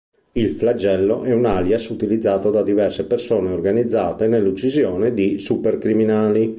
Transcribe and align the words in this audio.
Il 0.31 0.53
Flagello 0.53 1.21
è 1.25 1.31
un 1.31 1.45
alias 1.45 1.89
utilizzato 1.89 2.49
da 2.49 2.63
diverse 2.63 3.05
persone 3.05 3.51
organizzate 3.51 4.27
nell'uccisione 4.27 5.13
di 5.13 5.37
supercriminali. 5.37 6.49